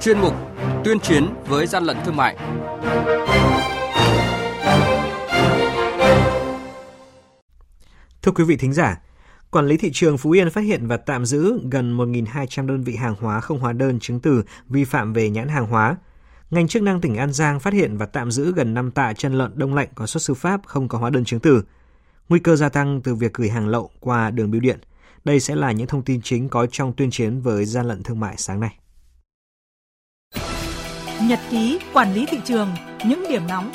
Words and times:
chuyên 0.00 0.18
mục 0.18 0.34
Tuyên 0.84 1.00
chiến 1.00 1.26
với 1.46 1.66
gian 1.66 1.84
lận 1.84 1.96
thương 2.04 2.16
mại. 2.16 2.36
Thưa 8.22 8.32
quý 8.32 8.44
vị 8.44 8.56
thính 8.56 8.72
giả, 8.72 9.00
Quản 9.50 9.66
lý 9.66 9.76
thị 9.76 9.90
trường 9.92 10.18
Phú 10.18 10.30
Yên 10.30 10.50
phát 10.50 10.60
hiện 10.60 10.86
và 10.86 10.96
tạm 10.96 11.26
giữ 11.26 11.60
gần 11.70 11.96
1.200 11.96 12.66
đơn 12.66 12.84
vị 12.84 12.96
hàng 12.96 13.14
hóa 13.20 13.40
không 13.40 13.60
hóa 13.60 13.72
đơn 13.72 14.00
chứng 14.00 14.20
từ 14.20 14.42
vi 14.68 14.84
phạm 14.84 15.12
về 15.12 15.30
nhãn 15.30 15.48
hàng 15.48 15.66
hóa. 15.66 15.96
Ngành 16.50 16.68
chức 16.68 16.82
năng 16.82 17.00
tỉnh 17.00 17.16
An 17.16 17.32
Giang 17.32 17.60
phát 17.60 17.72
hiện 17.72 17.96
và 17.96 18.06
tạm 18.06 18.30
giữ 18.30 18.52
gần 18.52 18.74
5 18.74 18.90
tạ 18.90 19.12
chân 19.12 19.32
lợn 19.32 19.52
đông 19.54 19.74
lạnh 19.74 19.88
có 19.94 20.06
xuất 20.06 20.22
xứ 20.22 20.34
Pháp 20.34 20.60
không 20.66 20.88
có 20.88 20.98
hóa 20.98 21.10
đơn 21.10 21.24
chứng 21.24 21.40
từ. 21.40 21.62
Nguy 22.28 22.38
cơ 22.38 22.56
gia 22.56 22.68
tăng 22.68 23.00
từ 23.04 23.14
việc 23.14 23.34
gửi 23.34 23.48
hàng 23.48 23.68
lậu 23.68 23.90
qua 24.00 24.30
đường 24.30 24.50
bưu 24.50 24.60
điện. 24.60 24.78
Đây 25.24 25.40
sẽ 25.40 25.54
là 25.54 25.72
những 25.72 25.86
thông 25.86 26.02
tin 26.02 26.20
chính 26.22 26.48
có 26.48 26.66
trong 26.66 26.92
tuyên 26.92 27.10
chiến 27.10 27.40
với 27.40 27.64
gian 27.64 27.86
lận 27.86 28.02
thương 28.02 28.20
mại 28.20 28.34
sáng 28.36 28.60
nay. 28.60 28.78
Nhật 31.28 31.40
ký 31.50 31.78
quản 31.92 32.14
lý 32.14 32.26
thị 32.26 32.38
trường, 32.44 32.68
những 33.04 33.24
điểm 33.28 33.42
nóng 33.48 33.72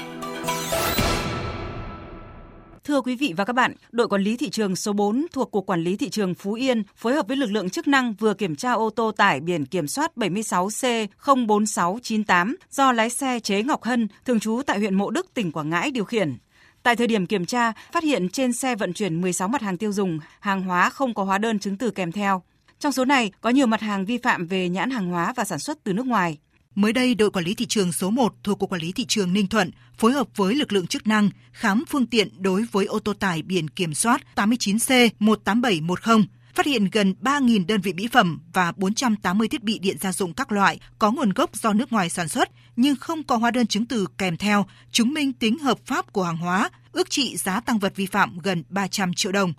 Thưa 2.83 3.01
quý 3.01 3.15
vị 3.15 3.33
và 3.37 3.45
các 3.45 3.53
bạn, 3.53 3.73
đội 3.91 4.07
quản 4.07 4.21
lý 4.21 4.37
thị 4.37 4.49
trường 4.49 4.75
số 4.75 4.93
4 4.93 5.25
thuộc 5.33 5.51
Cục 5.51 5.65
Quản 5.65 5.83
lý 5.83 5.97
Thị 5.97 6.09
trường 6.09 6.33
Phú 6.33 6.53
Yên 6.53 6.83
phối 6.95 7.13
hợp 7.13 7.27
với 7.27 7.37
lực 7.37 7.51
lượng 7.51 7.69
chức 7.69 7.87
năng 7.87 8.13
vừa 8.13 8.33
kiểm 8.33 8.55
tra 8.55 8.71
ô 8.71 8.89
tô 8.89 9.11
tải 9.11 9.39
biển 9.39 9.65
kiểm 9.65 9.87
soát 9.87 10.11
76C04698 10.15 12.55
do 12.71 12.91
lái 12.91 13.09
xe 13.09 13.39
Chế 13.39 13.63
Ngọc 13.63 13.83
Hân, 13.83 14.07
thường 14.25 14.39
trú 14.39 14.61
tại 14.65 14.79
huyện 14.79 14.95
Mộ 14.95 15.09
Đức, 15.09 15.33
tỉnh 15.33 15.51
Quảng 15.51 15.69
Ngãi 15.69 15.91
điều 15.91 16.05
khiển. 16.05 16.37
Tại 16.83 16.95
thời 16.95 17.07
điểm 17.07 17.25
kiểm 17.25 17.45
tra, 17.45 17.73
phát 17.91 18.03
hiện 18.03 18.29
trên 18.29 18.53
xe 18.53 18.75
vận 18.75 18.93
chuyển 18.93 19.21
16 19.21 19.47
mặt 19.47 19.61
hàng 19.61 19.77
tiêu 19.77 19.91
dùng, 19.91 20.19
hàng 20.39 20.61
hóa 20.61 20.89
không 20.89 21.13
có 21.13 21.23
hóa 21.23 21.37
đơn 21.37 21.59
chứng 21.59 21.77
từ 21.77 21.91
kèm 21.91 22.11
theo. 22.11 22.43
Trong 22.79 22.91
số 22.91 23.05
này 23.05 23.31
có 23.41 23.49
nhiều 23.49 23.67
mặt 23.67 23.81
hàng 23.81 24.05
vi 24.05 24.17
phạm 24.17 24.47
về 24.47 24.69
nhãn 24.69 24.89
hàng 24.89 25.07
hóa 25.07 25.33
và 25.35 25.43
sản 25.43 25.59
xuất 25.59 25.83
từ 25.83 25.93
nước 25.93 26.05
ngoài. 26.05 26.37
Mới 26.75 26.93
đây, 26.93 27.15
đội 27.15 27.31
quản 27.31 27.45
lý 27.45 27.55
thị 27.55 27.65
trường 27.65 27.91
số 27.91 28.09
1 28.09 28.33
thuộc 28.43 28.59
Cục 28.59 28.69
Quản 28.69 28.81
lý 28.81 28.91
Thị 28.91 29.05
trường 29.07 29.33
Ninh 29.33 29.47
Thuận 29.47 29.71
phối 29.97 30.11
hợp 30.11 30.27
với 30.35 30.55
lực 30.55 30.73
lượng 30.73 30.87
chức 30.87 31.07
năng 31.07 31.29
khám 31.51 31.83
phương 31.89 32.05
tiện 32.05 32.29
đối 32.37 32.65
với 32.71 32.85
ô 32.85 32.99
tô 32.99 33.13
tải 33.13 33.41
biển 33.41 33.67
kiểm 33.67 33.93
soát 33.93 34.21
89C18710, 34.35 36.23
phát 36.53 36.65
hiện 36.65 36.89
gần 36.91 37.13
3.000 37.21 37.65
đơn 37.65 37.81
vị 37.81 37.93
mỹ 37.93 38.07
phẩm 38.11 38.39
và 38.53 38.71
480 38.77 39.47
thiết 39.47 39.63
bị 39.63 39.79
điện 39.79 39.97
gia 39.99 40.13
dụng 40.13 40.33
các 40.33 40.51
loại 40.51 40.79
có 40.99 41.11
nguồn 41.11 41.29
gốc 41.29 41.55
do 41.55 41.73
nước 41.73 41.91
ngoài 41.91 42.09
sản 42.09 42.29
xuất 42.29 42.49
nhưng 42.75 42.95
không 42.95 43.23
có 43.23 43.37
hóa 43.37 43.51
đơn 43.51 43.67
chứng 43.67 43.85
từ 43.85 44.07
kèm 44.17 44.37
theo 44.37 44.65
chứng 44.91 45.13
minh 45.13 45.33
tính 45.33 45.59
hợp 45.59 45.77
pháp 45.85 46.13
của 46.13 46.23
hàng 46.23 46.37
hóa, 46.37 46.69
ước 46.91 47.09
trị 47.09 47.37
giá 47.37 47.59
tăng 47.59 47.79
vật 47.79 47.95
vi 47.95 48.05
phạm 48.05 48.39
gần 48.39 48.63
300 48.69 49.13
triệu 49.13 49.31
đồng. 49.31 49.53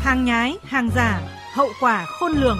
Hàng 0.00 0.24
nhái, 0.24 0.56
hàng 0.64 0.90
giả, 0.96 1.20
hậu 1.54 1.68
quả 1.80 2.06
khôn 2.06 2.32
lường. 2.32 2.58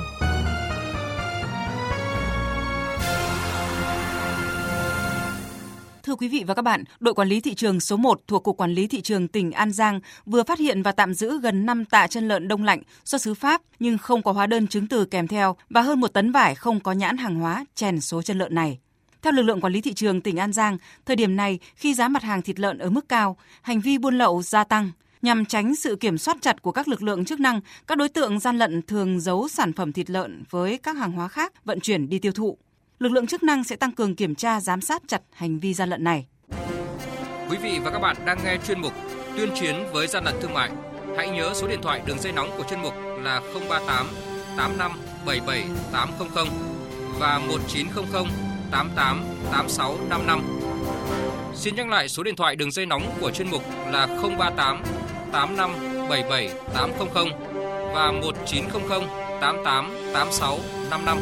Thưa 6.12 6.16
quý 6.16 6.28
vị 6.28 6.44
và 6.46 6.54
các 6.54 6.62
bạn, 6.62 6.84
đội 7.00 7.14
quản 7.14 7.28
lý 7.28 7.40
thị 7.40 7.54
trường 7.54 7.80
số 7.80 7.96
1 7.96 8.20
thuộc 8.26 8.42
Cục 8.42 8.56
Quản 8.56 8.72
lý 8.72 8.86
Thị 8.86 9.00
trường 9.00 9.28
tỉnh 9.28 9.52
An 9.52 9.72
Giang 9.72 10.00
vừa 10.26 10.42
phát 10.42 10.58
hiện 10.58 10.82
và 10.82 10.92
tạm 10.92 11.14
giữ 11.14 11.40
gần 11.40 11.66
5 11.66 11.84
tạ 11.84 12.06
chân 12.06 12.28
lợn 12.28 12.48
đông 12.48 12.64
lạnh 12.64 12.82
xuất 13.04 13.22
xứ 13.22 13.34
Pháp 13.34 13.62
nhưng 13.78 13.98
không 13.98 14.22
có 14.22 14.32
hóa 14.32 14.46
đơn 14.46 14.66
chứng 14.66 14.86
từ 14.86 15.04
kèm 15.04 15.28
theo 15.28 15.56
và 15.70 15.80
hơn 15.80 16.00
một 16.00 16.08
tấn 16.08 16.32
vải 16.32 16.54
không 16.54 16.80
có 16.80 16.92
nhãn 16.92 17.16
hàng 17.16 17.34
hóa 17.34 17.64
chèn 17.74 18.00
số 18.00 18.22
chân 18.22 18.38
lợn 18.38 18.54
này. 18.54 18.78
Theo 19.22 19.32
lực 19.32 19.42
lượng 19.42 19.60
quản 19.60 19.72
lý 19.72 19.80
thị 19.80 19.92
trường 19.92 20.20
tỉnh 20.20 20.36
An 20.36 20.52
Giang, 20.52 20.78
thời 21.06 21.16
điểm 21.16 21.36
này 21.36 21.58
khi 21.74 21.94
giá 21.94 22.08
mặt 22.08 22.22
hàng 22.22 22.42
thịt 22.42 22.60
lợn 22.60 22.78
ở 22.78 22.90
mức 22.90 23.08
cao, 23.08 23.36
hành 23.62 23.80
vi 23.80 23.98
buôn 23.98 24.18
lậu 24.18 24.42
gia 24.42 24.64
tăng. 24.64 24.90
Nhằm 25.22 25.44
tránh 25.44 25.74
sự 25.74 25.96
kiểm 25.96 26.18
soát 26.18 26.36
chặt 26.40 26.62
của 26.62 26.72
các 26.72 26.88
lực 26.88 27.02
lượng 27.02 27.24
chức 27.24 27.40
năng, 27.40 27.60
các 27.86 27.98
đối 27.98 28.08
tượng 28.08 28.38
gian 28.38 28.58
lận 28.58 28.82
thường 28.82 29.20
giấu 29.20 29.48
sản 29.48 29.72
phẩm 29.72 29.92
thịt 29.92 30.10
lợn 30.10 30.42
với 30.50 30.78
các 30.78 30.96
hàng 30.96 31.12
hóa 31.12 31.28
khác 31.28 31.64
vận 31.64 31.80
chuyển 31.80 32.08
đi 32.08 32.18
tiêu 32.18 32.32
thụ 32.32 32.58
lực 33.02 33.12
lượng 33.12 33.26
chức 33.26 33.42
năng 33.42 33.64
sẽ 33.64 33.76
tăng 33.76 33.92
cường 33.92 34.16
kiểm 34.16 34.34
tra, 34.34 34.60
giám 34.60 34.80
sát 34.80 35.02
chặt 35.08 35.22
hành 35.32 35.58
vi 35.58 35.74
gian 35.74 35.88
lận 35.88 36.04
này. 36.04 36.26
Quý 37.50 37.56
vị 37.62 37.78
và 37.84 37.90
các 37.90 37.98
bạn 37.98 38.16
đang 38.24 38.38
nghe 38.44 38.56
chuyên 38.66 38.80
mục 38.80 38.92
Tuyên 39.36 39.50
chiến 39.54 39.74
với 39.92 40.06
gian 40.06 40.24
lận 40.24 40.34
thương 40.40 40.54
mại. 40.54 40.70
Hãy 41.16 41.30
nhớ 41.30 41.52
số 41.54 41.68
điện 41.68 41.82
thoại 41.82 42.02
đường 42.06 42.18
dây 42.18 42.32
nóng 42.32 42.50
của 42.56 42.64
chuyên 42.70 42.82
mục 42.82 42.94
là 43.22 43.40
038 43.54 44.06
85 44.56 44.92
77 45.26 45.64
800 45.92 46.46
và 47.18 47.38
1900 47.38 48.24
88 48.70 49.24
86 49.52 49.98
55. 50.08 50.42
Xin 51.54 51.74
nhắc 51.74 51.88
lại 51.88 52.08
số 52.08 52.22
điện 52.22 52.36
thoại 52.36 52.56
đường 52.56 52.70
dây 52.70 52.86
nóng 52.86 53.02
của 53.20 53.30
chuyên 53.30 53.50
mục 53.50 53.62
là 53.92 54.06
038 54.06 54.82
85 55.32 55.70
77 56.08 56.50
800 56.74 57.28
và 57.94 58.12
1900 58.12 59.02
88 59.40 59.90
86 60.12 60.58
55 60.90 61.18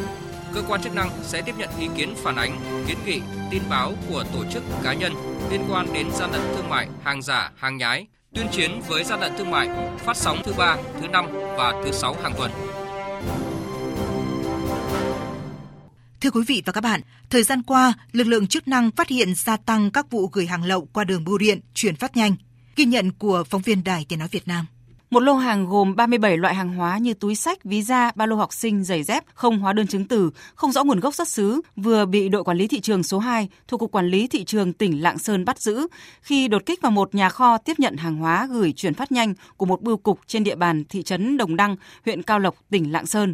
cơ 0.53 0.61
quan 0.67 0.81
chức 0.81 0.95
năng 0.95 1.09
sẽ 1.23 1.41
tiếp 1.41 1.55
nhận 1.57 1.69
ý 1.79 1.87
kiến 1.97 2.15
phản 2.23 2.35
ánh, 2.35 2.83
kiến 2.87 2.97
nghị, 3.05 3.21
tin 3.51 3.61
báo 3.69 3.93
của 4.09 4.23
tổ 4.33 4.45
chức 4.53 4.63
cá 4.83 4.93
nhân 4.93 5.13
liên 5.51 5.61
quan 5.69 5.93
đến 5.93 6.07
gian 6.11 6.31
lận 6.31 6.41
thương 6.55 6.69
mại, 6.69 6.87
hàng 7.03 7.21
giả, 7.21 7.51
hàng 7.55 7.77
nhái, 7.77 8.07
tuyên 8.33 8.47
chiến 8.51 8.81
với 8.87 9.03
gian 9.03 9.19
lận 9.19 9.31
thương 9.37 9.51
mại, 9.51 9.69
phát 9.97 10.17
sóng 10.17 10.41
thứ 10.45 10.53
ba, 10.57 10.77
thứ 11.01 11.07
năm 11.07 11.25
và 11.33 11.81
thứ 11.85 11.91
sáu 11.91 12.15
hàng 12.23 12.33
tuần. 12.37 12.51
Thưa 16.21 16.31
quý 16.31 16.41
vị 16.47 16.63
và 16.65 16.73
các 16.73 16.81
bạn, 16.81 17.01
thời 17.29 17.43
gian 17.43 17.63
qua, 17.63 17.93
lực 18.11 18.27
lượng 18.27 18.47
chức 18.47 18.67
năng 18.67 18.91
phát 18.91 19.07
hiện 19.07 19.35
gia 19.35 19.57
tăng 19.57 19.91
các 19.91 20.11
vụ 20.11 20.27
gửi 20.27 20.45
hàng 20.45 20.63
lậu 20.63 20.87
qua 20.93 21.03
đường 21.03 21.23
bưu 21.23 21.37
điện, 21.37 21.59
chuyển 21.73 21.95
phát 21.95 22.17
nhanh. 22.17 22.35
Ghi 22.75 22.85
nhận 22.85 23.11
của 23.11 23.43
phóng 23.49 23.61
viên 23.61 23.83
Đài 23.83 24.05
Tiếng 24.09 24.19
Nói 24.19 24.27
Việt 24.31 24.47
Nam. 24.47 24.65
Một 25.11 25.19
lô 25.19 25.33
hàng 25.33 25.65
gồm 25.65 25.95
37 25.95 26.37
loại 26.37 26.55
hàng 26.55 26.75
hóa 26.75 26.97
như 26.97 27.13
túi 27.13 27.35
sách, 27.35 27.63
ví 27.63 27.81
da, 27.81 28.11
ba 28.15 28.25
lô 28.25 28.35
học 28.35 28.53
sinh, 28.53 28.83
giày 28.83 29.03
dép, 29.03 29.23
không 29.33 29.59
hóa 29.59 29.73
đơn 29.73 29.87
chứng 29.87 30.07
từ, 30.07 30.31
không 30.55 30.71
rõ 30.71 30.83
nguồn 30.83 30.99
gốc 30.99 31.15
xuất 31.15 31.27
xứ, 31.27 31.61
vừa 31.75 32.05
bị 32.05 32.29
đội 32.29 32.43
quản 32.43 32.57
lý 32.57 32.67
thị 32.67 32.79
trường 32.79 33.03
số 33.03 33.19
2 33.19 33.49
thuộc 33.67 33.79
Cục 33.79 33.91
Quản 33.91 34.07
lý 34.07 34.27
Thị 34.27 34.43
trường 34.43 34.73
tỉnh 34.73 35.01
Lạng 35.01 35.19
Sơn 35.19 35.45
bắt 35.45 35.59
giữ 35.59 35.87
khi 36.21 36.47
đột 36.47 36.65
kích 36.65 36.81
vào 36.81 36.91
một 36.91 37.15
nhà 37.15 37.29
kho 37.29 37.57
tiếp 37.57 37.79
nhận 37.79 37.97
hàng 37.97 38.15
hóa 38.15 38.47
gửi 38.51 38.73
chuyển 38.75 38.93
phát 38.93 39.11
nhanh 39.11 39.33
của 39.57 39.65
một 39.65 39.81
bưu 39.81 39.97
cục 39.97 40.19
trên 40.27 40.43
địa 40.43 40.55
bàn 40.55 40.83
thị 40.89 41.03
trấn 41.03 41.37
Đồng 41.37 41.55
Đăng, 41.55 41.75
huyện 42.05 42.23
Cao 42.23 42.39
Lộc, 42.39 42.55
tỉnh 42.69 42.91
Lạng 42.91 43.05
Sơn. 43.05 43.33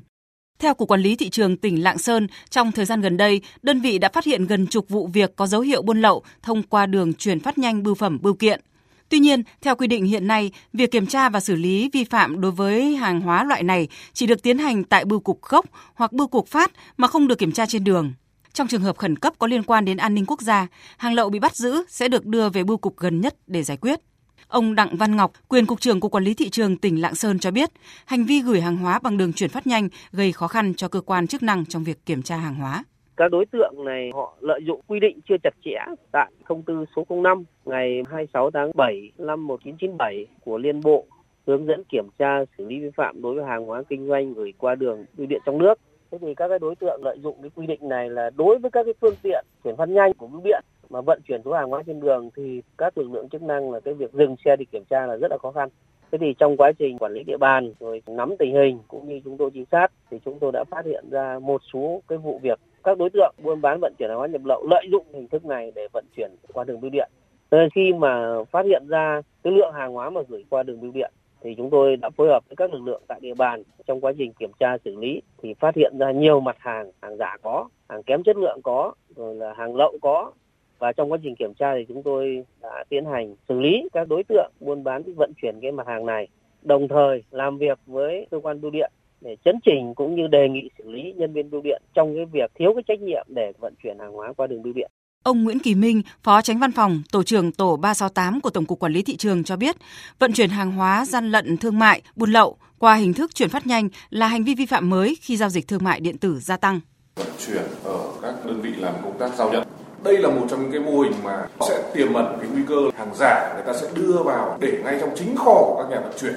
Theo 0.59 0.73
Cục 0.73 0.89
Quản 0.89 1.01
lý 1.01 1.15
Thị 1.15 1.29
trường 1.29 1.57
tỉnh 1.57 1.83
Lạng 1.83 1.97
Sơn, 1.97 2.27
trong 2.49 2.71
thời 2.71 2.85
gian 2.85 3.01
gần 3.01 3.17
đây, 3.17 3.41
đơn 3.61 3.81
vị 3.81 3.97
đã 3.97 4.09
phát 4.13 4.25
hiện 4.25 4.45
gần 4.47 4.67
chục 4.67 4.89
vụ 4.89 5.07
việc 5.07 5.35
có 5.35 5.47
dấu 5.47 5.61
hiệu 5.61 5.81
buôn 5.81 6.01
lậu 6.01 6.23
thông 6.41 6.63
qua 6.63 6.85
đường 6.85 7.13
chuyển 7.13 7.39
phát 7.39 7.57
nhanh 7.57 7.83
bưu 7.83 7.95
phẩm 7.95 8.19
bưu 8.21 8.33
kiện. 8.33 8.61
Tuy 9.09 9.19
nhiên, 9.19 9.43
theo 9.61 9.75
quy 9.75 9.87
định 9.87 10.05
hiện 10.05 10.27
nay, 10.27 10.51
việc 10.73 10.91
kiểm 10.91 11.07
tra 11.07 11.29
và 11.29 11.39
xử 11.39 11.55
lý 11.55 11.89
vi 11.93 12.03
phạm 12.03 12.41
đối 12.41 12.51
với 12.51 12.95
hàng 12.95 13.21
hóa 13.21 13.43
loại 13.43 13.63
này 13.63 13.87
chỉ 14.13 14.27
được 14.27 14.43
tiến 14.43 14.57
hành 14.57 14.83
tại 14.83 15.05
bưu 15.05 15.19
cục 15.19 15.41
gốc 15.41 15.65
hoặc 15.93 16.13
bưu 16.13 16.27
cục 16.27 16.47
phát 16.47 16.71
mà 16.97 17.07
không 17.07 17.27
được 17.27 17.37
kiểm 17.37 17.51
tra 17.51 17.65
trên 17.65 17.83
đường. 17.83 18.13
Trong 18.53 18.67
trường 18.67 18.81
hợp 18.81 18.97
khẩn 18.97 19.15
cấp 19.15 19.33
có 19.39 19.47
liên 19.47 19.63
quan 19.63 19.85
đến 19.85 19.97
an 19.97 20.15
ninh 20.15 20.25
quốc 20.27 20.41
gia, 20.41 20.67
hàng 20.97 21.13
lậu 21.13 21.29
bị 21.29 21.39
bắt 21.39 21.55
giữ 21.55 21.83
sẽ 21.89 22.07
được 22.07 22.25
đưa 22.25 22.49
về 22.49 22.63
bưu 22.63 22.77
cục 22.77 22.97
gần 22.97 23.21
nhất 23.21 23.35
để 23.47 23.63
giải 23.63 23.77
quyết. 23.77 23.99
Ông 24.47 24.75
Đặng 24.75 24.97
Văn 24.97 25.15
Ngọc, 25.15 25.31
quyền 25.47 25.65
cục 25.65 25.81
trưởng 25.81 25.99
Cục 25.99 26.11
Quản 26.11 26.23
lý 26.23 26.33
thị 26.33 26.49
trường 26.49 26.77
tỉnh 26.77 27.01
Lạng 27.01 27.15
Sơn 27.15 27.39
cho 27.39 27.51
biết, 27.51 27.69
hành 28.05 28.25
vi 28.25 28.41
gửi 28.41 28.61
hàng 28.61 28.77
hóa 28.77 28.99
bằng 28.99 29.17
đường 29.17 29.33
chuyển 29.33 29.49
phát 29.49 29.67
nhanh 29.67 29.89
gây 30.11 30.31
khó 30.31 30.47
khăn 30.47 30.73
cho 30.73 30.87
cơ 30.87 31.01
quan 31.01 31.27
chức 31.27 31.43
năng 31.43 31.65
trong 31.65 31.83
việc 31.83 32.05
kiểm 32.05 32.21
tra 32.21 32.37
hàng 32.37 32.55
hóa 32.55 32.83
các 33.17 33.31
đối 33.31 33.45
tượng 33.45 33.85
này 33.85 34.11
họ 34.13 34.33
lợi 34.39 34.59
dụng 34.63 34.81
quy 34.87 34.99
định 34.99 35.19
chưa 35.29 35.35
chặt 35.43 35.53
chẽ 35.65 35.77
tại 36.11 36.31
thông 36.45 36.63
tư 36.63 36.85
số 36.95 37.05
05 37.09 37.43
ngày 37.65 38.03
26 38.09 38.51
tháng 38.51 38.71
7 38.75 39.11
năm 39.17 39.47
1997 39.47 40.25
của 40.45 40.57
Liên 40.57 40.81
Bộ, 40.83 41.05
hướng 41.47 41.65
dẫn 41.65 41.83
kiểm 41.89 42.07
tra 42.19 42.45
xử 42.57 42.65
lý 42.65 42.79
vi 42.79 42.89
phạm 42.95 43.21
đối 43.21 43.35
với 43.35 43.45
hàng 43.45 43.65
hóa 43.65 43.83
kinh 43.89 44.07
doanh 44.07 44.33
gửi 44.33 44.53
qua 44.57 44.75
đường 44.75 45.05
bưu 45.17 45.27
điện 45.27 45.41
trong 45.45 45.57
nước. 45.57 45.79
Thế 46.11 46.17
thì 46.21 46.35
các 46.35 46.47
cái 46.47 46.59
đối 46.59 46.75
tượng 46.75 47.01
lợi 47.03 47.17
dụng 47.23 47.35
cái 47.41 47.51
quy 47.55 47.67
định 47.67 47.89
này 47.89 48.09
là 48.09 48.29
đối 48.35 48.59
với 48.59 48.71
các 48.71 48.83
cái 48.83 48.93
phương 49.01 49.15
tiện 49.21 49.45
chuyển 49.63 49.75
phát 49.75 49.89
nhanh 49.89 50.13
của 50.13 50.27
bưu 50.27 50.41
điện 50.43 50.63
mà 50.89 51.01
vận 51.01 51.21
chuyển 51.27 51.41
số 51.45 51.53
hàng 51.53 51.69
hóa 51.69 51.83
trên 51.87 51.99
đường 51.99 52.29
thì 52.35 52.61
các 52.77 52.97
lực 52.97 53.11
lượng 53.11 53.29
chức 53.29 53.41
năng 53.41 53.71
là 53.71 53.79
cái 53.79 53.93
việc 53.93 54.13
dừng 54.13 54.35
xe 54.45 54.55
để 54.55 54.65
kiểm 54.71 54.83
tra 54.89 55.05
là 55.05 55.15
rất 55.15 55.31
là 55.31 55.37
khó 55.37 55.51
khăn. 55.51 55.69
Thế 56.11 56.17
thì 56.17 56.33
trong 56.39 56.57
quá 56.57 56.71
trình 56.79 56.97
quản 56.97 57.13
lý 57.13 57.23
địa 57.23 57.37
bàn 57.37 57.73
rồi 57.79 58.01
nắm 58.07 58.35
tình 58.39 58.53
hình 58.53 58.79
cũng 58.87 59.07
như 59.07 59.21
chúng 59.23 59.37
tôi 59.37 59.51
trinh 59.53 59.65
sát 59.71 59.87
thì 60.11 60.19
chúng 60.25 60.39
tôi 60.39 60.51
đã 60.51 60.63
phát 60.63 60.85
hiện 60.85 61.05
ra 61.09 61.39
một 61.39 61.61
số 61.73 62.01
cái 62.07 62.17
vụ 62.17 62.39
việc 62.43 62.59
các 62.87 62.97
đối 62.97 63.09
tượng 63.09 63.35
buôn 63.43 63.61
bán 63.61 63.79
vận 63.81 63.93
chuyển 63.99 64.09
hàng 64.09 64.17
hóa 64.17 64.27
nhập 64.27 64.41
lậu 64.45 64.67
lợi 64.69 64.87
dụng 64.91 65.05
hình 65.13 65.27
thức 65.27 65.45
này 65.45 65.71
để 65.75 65.87
vận 65.93 66.05
chuyển 66.15 66.31
qua 66.53 66.63
đường 66.63 66.81
bưu 66.81 66.89
điện. 66.89 67.09
Nên 67.51 67.69
khi 67.69 67.93
mà 67.93 68.43
phát 68.51 68.65
hiện 68.65 68.83
ra 68.87 69.21
cái 69.43 69.53
lượng 69.53 69.73
hàng 69.73 69.93
hóa 69.93 70.09
mà 70.09 70.21
gửi 70.27 70.45
qua 70.49 70.63
đường 70.63 70.81
bưu 70.81 70.91
điện, 70.91 71.11
thì 71.41 71.55
chúng 71.57 71.69
tôi 71.69 71.95
đã 71.95 72.09
phối 72.09 72.27
hợp 72.27 72.43
với 72.49 72.55
các 72.55 72.73
lực 72.73 72.81
lượng 72.85 73.01
tại 73.07 73.19
địa 73.21 73.33
bàn 73.33 73.63
trong 73.87 74.01
quá 74.01 74.11
trình 74.17 74.33
kiểm 74.33 74.51
tra 74.59 74.77
xử 74.85 74.95
lý, 74.95 75.21
thì 75.41 75.53
phát 75.53 75.75
hiện 75.75 75.93
ra 75.99 76.11
nhiều 76.11 76.39
mặt 76.39 76.55
hàng 76.59 76.91
hàng 77.01 77.17
giả 77.17 77.37
có, 77.41 77.69
hàng 77.89 78.03
kém 78.03 78.23
chất 78.23 78.37
lượng 78.37 78.59
có, 78.63 78.93
rồi 79.15 79.35
là 79.35 79.53
hàng 79.53 79.75
lậu 79.75 79.97
có 80.01 80.31
và 80.79 80.91
trong 80.91 81.11
quá 81.11 81.17
trình 81.23 81.35
kiểm 81.35 81.53
tra 81.53 81.75
thì 81.75 81.85
chúng 81.87 82.03
tôi 82.03 82.45
đã 82.61 82.83
tiến 82.89 83.05
hành 83.05 83.35
xử 83.49 83.59
lý 83.59 83.89
các 83.93 84.07
đối 84.07 84.23
tượng 84.23 84.51
buôn 84.59 84.83
bán 84.83 85.03
vận 85.15 85.31
chuyển 85.41 85.59
cái 85.61 85.71
mặt 85.71 85.87
hàng 85.87 86.05
này, 86.05 86.27
đồng 86.61 86.87
thời 86.87 87.23
làm 87.31 87.57
việc 87.57 87.79
với 87.85 88.27
cơ 88.31 88.39
quan 88.39 88.61
bưu 88.61 88.71
điện 88.71 88.91
để 89.21 89.35
chấn 89.45 89.55
chỉnh 89.65 89.93
cũng 89.95 90.15
như 90.15 90.27
đề 90.27 90.49
nghị 90.49 90.69
xử 90.77 90.91
lý 90.91 91.13
nhân 91.15 91.33
viên 91.33 91.49
bưu 91.51 91.61
điện 91.61 91.81
trong 91.95 92.15
cái 92.15 92.25
việc 92.25 92.51
thiếu 92.59 92.73
cái 92.75 92.83
trách 92.87 93.01
nhiệm 93.01 93.27
để 93.35 93.51
vận 93.59 93.73
chuyển 93.83 93.99
hàng 93.99 94.13
hóa 94.13 94.33
qua 94.37 94.47
đường 94.47 94.63
bưu 94.63 94.73
điện. 94.73 94.91
Ông 95.23 95.43
Nguyễn 95.43 95.59
Kỳ 95.59 95.75
Minh, 95.75 96.01
Phó 96.23 96.41
Tránh 96.41 96.59
Văn 96.59 96.71
phòng, 96.71 97.01
Tổ 97.11 97.23
trưởng 97.23 97.51
Tổ 97.51 97.77
368 97.77 98.41
của 98.41 98.49
Tổng 98.49 98.65
cục 98.65 98.79
Quản 98.79 98.93
lý 98.93 99.03
Thị 99.03 99.15
trường 99.15 99.43
cho 99.43 99.55
biết, 99.55 99.75
vận 100.19 100.33
chuyển 100.33 100.49
hàng 100.49 100.71
hóa 100.71 101.05
gian 101.05 101.31
lận 101.31 101.57
thương 101.57 101.79
mại, 101.79 102.01
buôn 102.15 102.31
lậu 102.31 102.57
qua 102.79 102.95
hình 102.95 103.13
thức 103.13 103.35
chuyển 103.35 103.49
phát 103.49 103.67
nhanh 103.67 103.89
là 104.09 104.27
hành 104.27 104.43
vi 104.43 104.55
vi 104.55 104.65
phạm 104.65 104.89
mới 104.89 105.17
khi 105.21 105.37
giao 105.37 105.49
dịch 105.49 105.67
thương 105.67 105.83
mại 105.83 105.99
điện 105.99 106.17
tử 106.17 106.39
gia 106.39 106.57
tăng. 106.57 106.79
vận 107.15 107.27
chuyển 107.47 107.63
ở 107.83 108.11
các 108.21 108.45
đơn 108.45 108.61
vị 108.61 108.69
làm 108.77 108.93
công 109.03 109.17
tác 109.19 109.35
giao 109.35 109.51
nhận 109.51 109.67
đây 110.03 110.17
là 110.17 110.29
một 110.29 110.47
trong 110.49 110.61
những 110.61 110.71
cái 110.71 110.79
mô 110.79 110.99
hình 111.01 111.13
mà 111.23 111.45
sẽ 111.69 111.91
tiềm 111.93 112.13
ẩn 112.13 112.37
cái 112.39 112.49
nguy 112.53 112.61
cơ 112.67 112.75
hàng 112.97 113.15
giả 113.15 113.53
người 113.53 113.63
ta 113.67 113.73
sẽ 113.73 113.87
đưa 113.95 114.23
vào 114.25 114.57
để 114.59 114.81
ngay 114.83 114.97
trong 114.99 115.09
chính 115.15 115.35
kho 115.35 115.53
của 115.53 115.75
các 115.83 115.89
nhà 115.89 116.01
vận 116.01 116.13
chuyển 116.19 116.33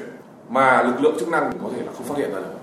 mà 0.49 0.83
lực 0.83 1.03
lượng 1.03 1.17
chức 1.21 1.29
năng 1.29 1.53
có 1.63 1.71
thể 1.77 1.83
là 1.83 1.93
không 1.93 2.07
phát 2.07 2.19
hiện 2.19 2.31
ra 2.35 2.39
được. 2.39 2.60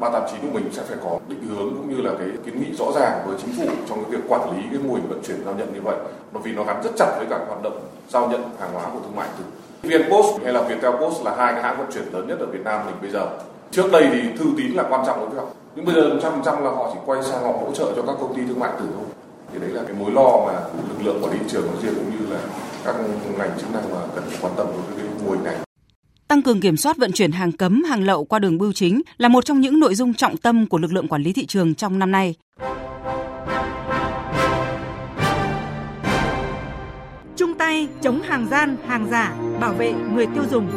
389 0.00 0.50
của 0.50 0.58
mình 0.58 0.68
sẽ 0.72 0.82
phải 0.82 0.98
có 1.04 1.18
định 1.28 1.48
hướng 1.48 1.76
cũng 1.76 1.94
như 1.94 2.02
là 2.02 2.10
cái 2.18 2.28
kiến 2.44 2.60
nghị 2.60 2.76
rõ 2.76 2.86
ràng 2.94 3.22
với 3.26 3.36
chính 3.42 3.54
phủ 3.58 3.74
trong 3.88 4.04
cái 4.04 4.10
việc 4.10 4.28
quản 4.28 4.56
lý 4.56 4.62
cái 4.70 4.78
mô 4.78 4.94
hình 4.94 5.08
vận 5.08 5.22
chuyển 5.26 5.44
giao 5.44 5.54
nhận 5.54 5.74
như 5.74 5.80
vậy 5.80 5.96
bởi 6.32 6.42
vì 6.42 6.52
nó 6.52 6.64
gắn 6.64 6.82
rất 6.82 6.90
chặt 6.96 7.14
với 7.18 7.26
cả 7.30 7.38
hoạt 7.48 7.62
động 7.62 7.80
giao 8.08 8.28
nhận 8.30 8.42
hàng 8.60 8.70
hóa 8.72 8.84
của 8.92 9.00
thương 9.00 9.16
mại 9.16 9.28
từ 9.38 9.44
VnPost 9.82 10.42
hay 10.44 10.52
là 10.52 10.62
Viettel 10.62 10.92
Post 11.00 11.24
là 11.24 11.34
hai 11.36 11.52
cái 11.52 11.62
hãng 11.62 11.78
vận 11.78 11.86
chuyển 11.92 12.12
lớn 12.12 12.28
nhất 12.28 12.38
ở 12.40 12.46
Việt 12.46 12.64
Nam 12.64 12.86
mình 12.86 12.94
bây 13.00 13.10
giờ. 13.10 13.28
Trước 13.70 13.92
đây 13.92 14.08
thì 14.12 14.20
thư 14.38 14.44
tín 14.56 14.72
là 14.72 14.84
quan 14.90 15.06
trọng 15.06 15.18
đối 15.20 15.28
với 15.28 15.40
họ. 15.40 15.46
Nhưng 15.76 15.84
bây 15.84 15.94
giờ 15.94 16.18
trăm 16.22 16.42
trăm 16.44 16.64
là 16.64 16.70
họ 16.70 16.90
chỉ 16.92 16.98
quay 17.06 17.22
sang 17.22 17.42
họ 17.42 17.52
hỗ 17.52 17.72
trợ 17.74 17.92
cho 17.96 18.02
các 18.02 18.16
công 18.20 18.36
ty 18.36 18.42
thương 18.48 18.60
mại 18.60 18.70
tử 18.78 18.84
thôi. 18.96 19.04
Thì 19.52 19.58
đấy 19.58 19.70
là 19.70 19.82
cái 19.86 19.96
mối 19.98 20.10
lo 20.10 20.46
mà 20.46 20.52
lực 20.88 21.04
lượng 21.04 21.22
quản 21.22 21.32
lý 21.32 21.38
thị 21.38 21.44
trường 21.48 21.66
nói 21.66 21.74
riêng 21.82 21.94
cũng 21.94 22.10
như 22.10 22.34
là 22.34 22.40
các 22.84 22.94
ngành 23.38 23.50
chức 23.58 23.74
năng 23.74 23.82
mà 23.94 24.00
cần 24.14 24.24
quan 24.42 24.52
tâm 24.56 24.66
đối 24.66 24.82
với 24.82 24.96
cái 24.96 25.06
mô 25.24 25.30
hình 25.30 25.44
này. 25.44 25.67
Tăng 26.28 26.42
cường 26.42 26.60
kiểm 26.60 26.76
soát 26.76 26.96
vận 26.96 27.12
chuyển 27.12 27.32
hàng 27.32 27.52
cấm, 27.52 27.82
hàng 27.84 28.04
lậu 28.04 28.24
qua 28.24 28.38
đường 28.38 28.58
bưu 28.58 28.72
chính 28.72 29.02
là 29.18 29.28
một 29.28 29.44
trong 29.44 29.60
những 29.60 29.80
nội 29.80 29.94
dung 29.94 30.14
trọng 30.14 30.36
tâm 30.36 30.66
của 30.66 30.78
lực 30.78 30.92
lượng 30.92 31.08
quản 31.08 31.22
lý 31.22 31.32
thị 31.32 31.46
trường 31.46 31.74
trong 31.74 31.98
năm 31.98 32.12
nay. 32.12 32.34
Chung 37.36 37.54
tay 37.58 37.88
chống 38.02 38.22
hàng 38.22 38.46
gian, 38.50 38.76
hàng 38.86 39.08
giả, 39.10 39.36
bảo 39.60 39.74
vệ 39.74 39.92
người 40.14 40.26
tiêu 40.26 40.44
dùng. 40.50 40.68